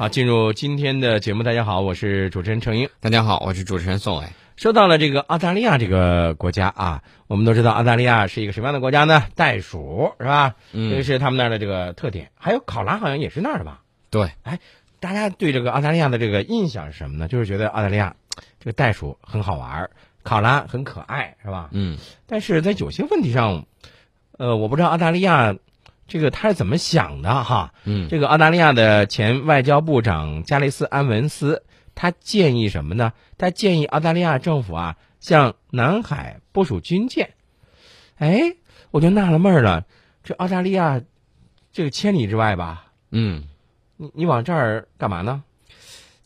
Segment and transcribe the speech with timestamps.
[0.00, 2.88] 好，进入今天的节目，大家好，我是主持人程英。
[3.00, 4.26] 大家好，我是主持人宋伟。
[4.56, 9.24] 说到了这个澳大利亚这个国家啊，我们都知道澳大利亚是一个什么样的国家呢？
[9.34, 10.54] 袋鼠是吧？
[10.72, 12.30] 嗯这个是他们那儿的这个特点。
[12.34, 13.82] 还有考拉好像也是那儿的吧？
[14.08, 14.58] 对，哎
[15.00, 17.28] 大家对这个澳大利亚的这个印象是什么呢？
[17.28, 18.16] 就是觉得澳大利亚
[18.58, 19.90] 这个袋鼠很好玩儿，
[20.22, 21.68] 考拉很可爱，是吧？
[21.72, 23.66] 嗯但是在有些问题上，
[24.38, 25.54] 呃，我不知道澳大利亚
[26.10, 27.72] 这个他是怎么想的哈。
[27.84, 31.62] 嗯这个澳大利亚的前外交部长加雷斯·安文斯，
[31.94, 33.12] 他建议什么呢？
[33.38, 37.30] 他建议澳大利亚政府啊，向南海部署军舰。
[38.18, 38.56] 哎，
[38.90, 39.86] 我就纳了闷儿了，
[40.24, 41.00] 这澳大利亚
[41.72, 43.44] 这个千里之外吧，嗯，
[43.96, 45.44] 你你往这儿干嘛呢？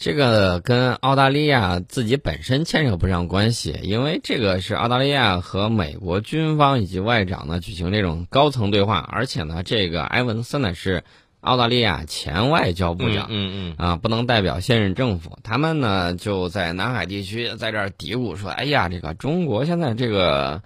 [0.04, 11.04] 这个跟澳大利亚自己本身牵扯不上关系，因为这个是澳大利亚和美国军方以及外长呢举行这种高层对话，而且呢，这个埃文森呢是
[11.40, 13.28] 澳大利亚前外交部长。
[13.30, 15.38] 嗯嗯啊，不能代表现任政府。
[15.42, 20.62] 他们呢就在南海地区在这儿嘀咕说：“哎呀，这个中国现在这个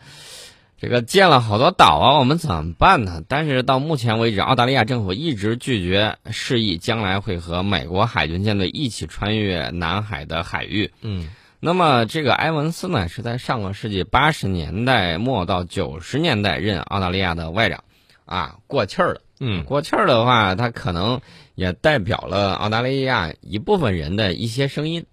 [0.80, 10.92] 这个建了好多岛啊，我们怎么办呢？”但是到目前为止，澳大利亚政府一直拒绝示意将来会和美国海军舰队一起穿越南海的海域。
[11.02, 11.28] 嗯
[11.60, 17.82] 那么这个埃文斯呢，是在上个世纪八十年代末到九十年代任澳大利亚的外长，
[18.24, 19.20] 啊，过气儿了。
[19.40, 21.20] 嗯过气儿的话，他可能
[21.56, 25.06] 也代表了澳大利亚一部分人的一些声音。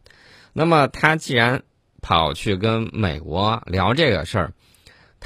[0.53, 1.63] 那么他既然
[2.03, 4.53] 跑去跟美国聊这个事儿，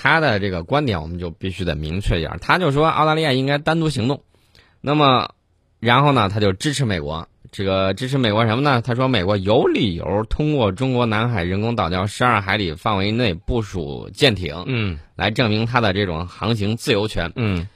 [0.01, 2.31] 他的这个观点我们就必须得明确一点。
[2.39, 4.23] 他就说澳大利亚应该单独行动。
[4.79, 5.31] 那么，
[5.81, 7.27] 然后呢，他就支持美国。
[7.51, 8.81] 这个支持美国什么呢？
[8.81, 17.33] 他说美国有理由通过中国南海人工岛礁十二海里范围内部署舰艇，嗯来证明他的这种航行自由权。
[17.35, 17.67] 嗯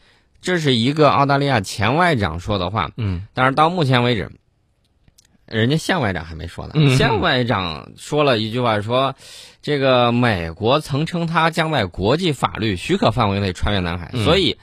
[0.42, 4.32] 这是一个澳大利亚前外长说的话，嗯但是到目前为止，
[5.54, 6.74] 人家现外长还没说呢。
[6.76, 9.16] 嗯现外长说了一句话说，
[9.62, 14.58] 这个美国曾称他将在国际法律许可范围内穿越南海，嗯所以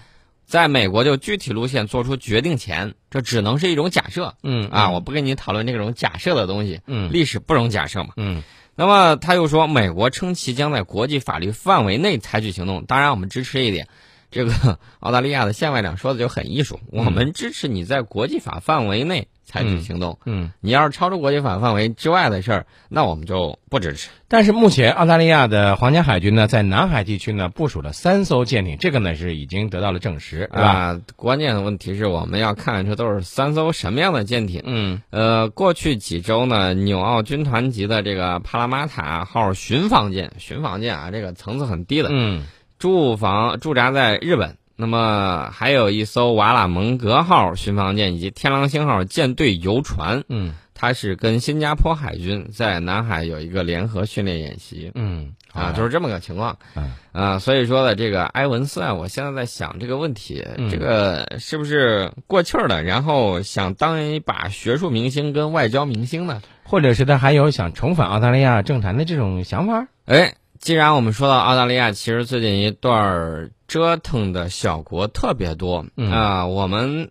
[0.45, 4.91] 在美国就具体路线做出决定前，这只能是一种假设嗯啊！
[4.91, 8.11] 我不跟你讨论这种假设的东西，嗯历史不容假设嘛。
[8.17, 8.43] 嗯
[8.75, 12.85] 那么他又说，美国称其将在国际法律范围内采取行动。
[12.87, 13.87] 当然，我们支持一点。
[14.31, 20.19] 这个 澳大利亚的现外长说的就很艺术，我们支持你在国际法范围内采取行动。
[20.27, 20.53] 嗯。
[20.61, 24.09] 你要是超出国际法范围之外的事儿，那我们就不支持。
[24.29, 30.49] 但是目前澳大利亚的皇家海军呢，在南海地区呢部署了三艘舰艇，这个呢是已经得到了证实？
[30.53, 34.63] 啊，关键的问题是我们要看这都是三艘什么样的舰艇。
[34.65, 42.45] 嗯呃，过去几周呢，纽澳军团级的这个帕拉马塔号巡防舰，巡防舰啊，这个层次很低的，嗯
[42.81, 44.57] 驻防驻扎在日本。
[44.75, 56.57] 那么还有一艘瓦拉蒙格号巡防舰以及天狼星号舰队游船，嗯它是跟新加坡海军在南海有一个联合训练演习嗯啊，就是这么个情况。
[56.75, 66.41] 嗯啊，所以说呢，这个埃文斯啊，我现在在想这个问题，嗯这个是不是过气儿了，然后想当一把学术明星跟外交明星呢？
[66.65, 69.89] 或者是他还有想重返澳大利亚政坛的这种想法？
[70.07, 77.11] 哎，既然我们说到澳大利亚，其实最近一段儿折腾的小国特别多嗯啊、我们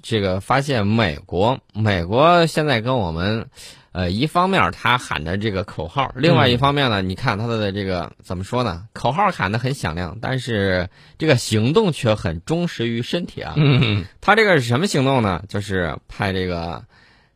[0.00, 3.50] 这个发现美国，美国现在跟我们，
[3.92, 8.84] 呃，一方面他喊的这个口号，另外一方面呢，你看他的这个怎么说呢？
[8.94, 10.88] 口号喊得很响亮，但是
[11.18, 13.52] 这个行动却很忠实于身体啊。
[13.58, 15.42] 嗯他这个是什么行动呢？
[15.46, 16.84] 就是派这个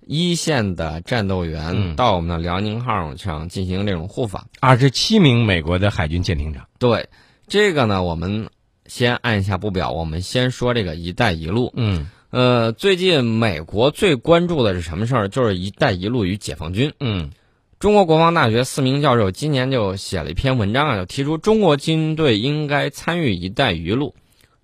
[0.07, 4.47] 一线的战斗员嗯到我们的辽宁号上进行这种护法。
[4.61, 6.67] 二十七名美国的海军舰艇长。
[6.79, 7.09] 对，
[7.47, 8.49] 这个呢，我们
[8.87, 11.73] 先按下不表，我们先说这个“一带一路”。
[11.77, 15.29] 嗯呃，最近美国最关注的是什么事儿？
[15.29, 16.93] 就是“一带一路”与解放军。
[17.01, 17.31] 嗯
[17.79, 24.15] 中国国防大学四名教授今年就写了一篇文章啊，就提出中国军队应该参与“一带一路”。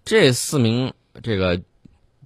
[0.04, 1.60] 这四名这个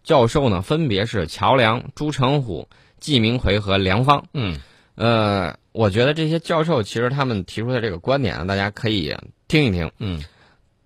[0.04, 2.68] 教授呢，分别是乔梁、朱成虎、
[3.02, 4.24] 季明奎和梁芳。
[4.32, 4.56] 嗯
[4.94, 9.14] 呃，我觉得这些教授其实他们提出的这个观点啊，大家可以
[9.48, 9.90] 听一听。
[9.98, 10.22] 嗯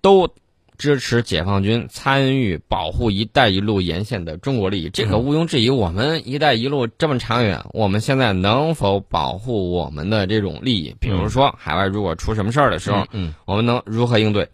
[0.00, 0.28] 都
[0.78, 5.68] 支持解放军参与保护“一带一路”沿线的中国利益，这个毋庸置疑。
[5.68, 10.94] 我们“一带一路”这么长远，我们现在能否保护我们的这种利益？
[11.00, 14.48] 比如说，海外如果出什么事儿的时候，嗯我们能如何应对？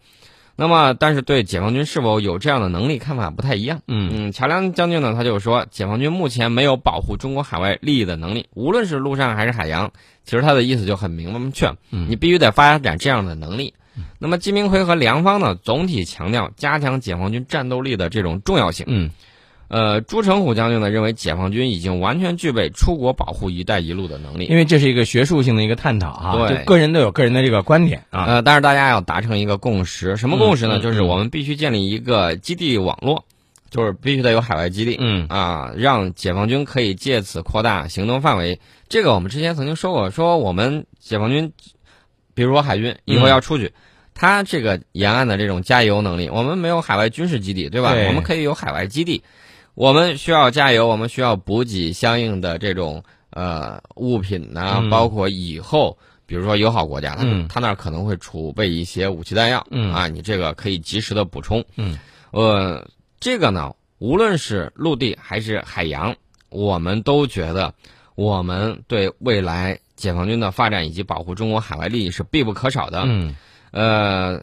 [0.55, 3.81] 那么，但是对解放军是否有这样的能力，看法不太一样。
[3.87, 9.91] 嗯嗯，乔梁将军呢，他就说，解放军目前没有保护中国海外利益的能力，无论是陆上还是海洋。
[10.23, 13.73] 其实他的意思就很明确，嗯你必须得发展这样的能力。
[14.19, 18.85] 那么，金明奎和梁方呢，总体强调加强解放军战斗力的这种重要性。
[18.89, 19.09] 嗯
[19.73, 24.45] 呃，朱成虎将军呢认为，解放军已经完全具备出国保护“一带一路”的能力。
[24.45, 28.25] 因为这是一个学术性的一个探讨哈，对就个人都有个人的这个观点啊。
[28.25, 30.79] 呃，但是大家要达成一个共识，什么共识呢？
[30.79, 33.25] 就是我们必须建立一个基地网络，
[33.71, 34.95] 就是必须得有海外基地。
[34.99, 38.59] 嗯啊，让解放军可以借此扩大行动范围。
[38.89, 41.51] 这个我们之前曾经说过，说我们解放军，
[42.35, 43.73] 比如说海军以后要出去，
[44.13, 47.95] 他这个沿岸的这种加油能力，我们没有海外军事基地，对吧？
[47.95, 49.23] 对我们可以有海外基地，
[49.75, 55.97] 我们需要加油，我们需要补给相应的这种呃物品呐、嗯包括以后。
[56.25, 61.63] 比如说友好国家，他、嗯他那儿可能会储备一些武器弹药，嗯啊，你这个可以及时的补充。
[61.75, 61.99] 嗯，
[62.31, 62.87] 呃，
[63.19, 66.15] 这个呢，无论是陆地还是海洋，
[66.49, 67.71] 我们都觉得
[68.15, 73.03] 我们对未来解放军的发展以及保护中国海外利益是必不可少的。
[73.05, 73.35] 嗯
[73.71, 74.41] 呃，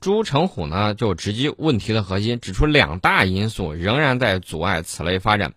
[0.00, 5.52] 朱成虎呢就直击问题的核心，指出两大因素仍然在阻碍此类发展。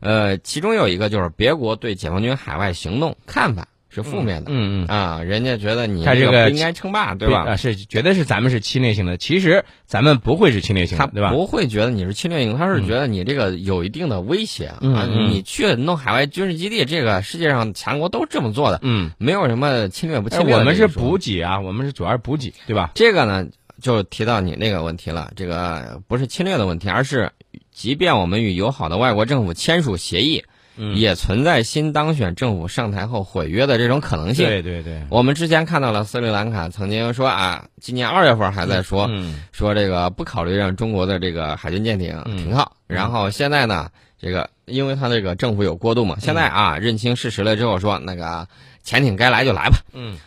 [0.00, 4.50] 呃，其中有一个就是别国对解放军海外行动看法是负面的。
[4.52, 7.44] 嗯嗯，啊，人家觉得你他这个不应该称霸，对吧？
[7.46, 11.30] 啊，是觉得是咱们是侵略性的，其实咱们不会是侵略性的，对吧？
[11.30, 14.78] 不会觉得你是侵略性，他是觉得你这个有一定的威胁啊。
[14.82, 22.90] 嗯嗯你去弄海外军事基地，这个世界上强国都这么做的，嗯，没有什么侵略不哎侵略的我们是补给啊，我们是主要是补给，对吧？
[22.94, 23.46] 这个呢，
[23.80, 25.30] 就提到你那个问题了。
[25.36, 27.30] 这个不是侵略的问题，而是
[27.70, 30.44] 即便我们与友好的外国政府签署协议，
[30.76, 30.96] 嗯。
[30.96, 34.46] 也存在新当选政府上台后毁约的这种可能性。
[34.46, 39.40] 对对对，我们之前看到了斯里兰卡曾经说啊，今年二月份还在说，嗯。
[39.52, 43.90] 说这个不考虑让中国的这个海军舰艇停靠，然后现在呢，
[44.20, 48.46] 这个因为他这个政府有过渡嘛，现在啊认清事实了之后说那个
[48.82, 50.18] 潜艇该来就来吧，嗯。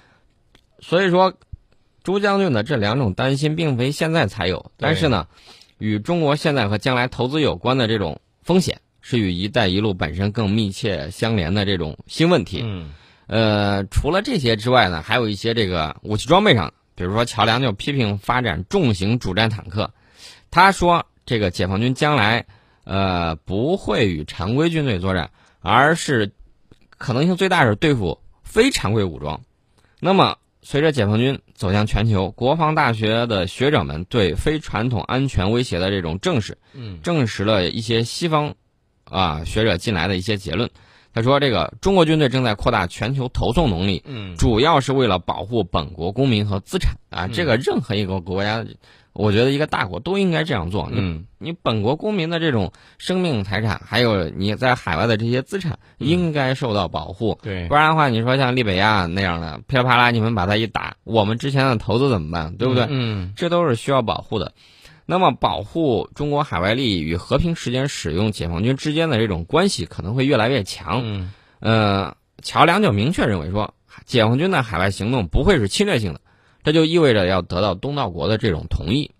[0.81, 1.33] 所以说
[2.09, 5.27] 朱将军的这两种担心并非现在才有，但是呢，
[5.77, 12.61] 与中国现在和将来投资有关的这种风险，是与“一带一路”本身更密切相连的这种新问题。
[12.63, 12.89] 嗯
[13.27, 19.93] 呃，除了这些之外呢，还有一些这个武器装备上，比如说乔梁就批评发展重型主战坦克，
[20.49, 22.47] 他说这个解放军将来
[22.85, 25.29] 呃不会与常规军队作战，
[25.59, 26.31] 而是
[26.97, 29.41] 可能性最大是对付非常规武装。
[29.99, 38.55] 那么随着解放军走向全球，国防大学的学者们对非传统安全威胁的这种证实，嗯证实了一些西方
[39.05, 40.69] 啊学者近来的一些结论。
[41.11, 47.25] 他说，这个中国军队正在扩大全球投送能力，嗯主要是为了保护本国公民和资产啊。
[47.25, 48.63] 嗯这个任何一个国家，
[49.19, 50.87] 我觉得一个大国都应该这样做。
[50.89, 57.37] 你嗯你本国公民的这种生命财产，还有你在海外的这些资产，嗯应该受到保护。
[57.43, 62.55] 对不然的话，你说像利比亚那样的噼里啪啦，你们把它一打，我们之前的投资怎么办？
[62.55, 62.87] 对不对？
[62.89, 64.53] 嗯这都是需要保护的。
[65.05, 71.01] 那么，保护中国海外利益与和平时间使用解放军之间的这种关系可能会越来越强。
[71.03, 73.73] 嗯呃，乔梁就明确认为说，
[74.05, 76.21] 解放军的海外行动不会是侵略性的，
[76.63, 79.11] 这就意味着要得到东道国的这种同意。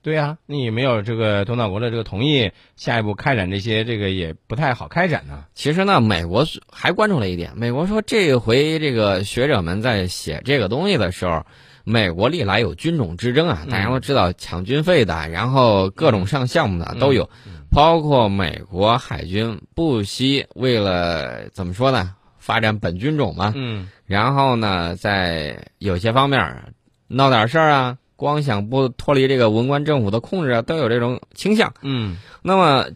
[0.00, 5.44] 对呀、你没有这个东道国的这个同意，下一步开展这些这个也不太好开展呢。
[5.54, 11.44] 其实呢，美国是还关注了一点，美国说这回这个学者们在写这个东西的时候，
[11.84, 22.14] 美国历来有军种之争啊，嗯大家都知道抢军费的，然后各种上项目的都有，嗯包括美国海军不惜为了怎么说呢，
[22.48, 23.90] 发展本军种嘛，嗯。
[24.06, 26.72] 然后呢，在有些方面儿
[27.08, 31.74] 闹点事儿啊，光想不脱离这个文官政府的控制啊，都有这种倾向。
[31.82, 32.16] 嗯。
[32.40, 32.86] 那么，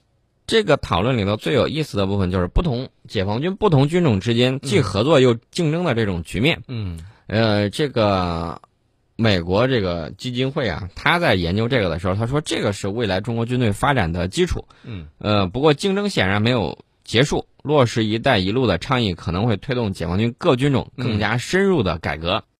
[0.46, 6.62] 这个讨论里头最有意思的部分就是不同解放军不同军种之间既合作又竞争的这种局面。
[6.66, 6.98] 嗯。
[7.26, 8.58] 呃，这个
[9.16, 14.64] 美国这个基金会啊，他在研究这个的时候，他说这个是未来中国军队发展的基础。
[14.82, 15.08] 嗯。
[15.18, 22.44] 呃，不过竞争显然没有结束，落实“一带一路”的倡议可能会推动解放军各军种更加深入的改革。